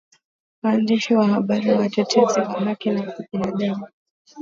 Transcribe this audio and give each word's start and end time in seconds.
Waandishi 0.63 1.13
wa 1.15 1.27
habari 1.27 1.71
watetezi 1.71 2.39
wa 2.43 2.53
haki 2.65 2.97
za 2.97 3.25
binadamu 3.31 3.87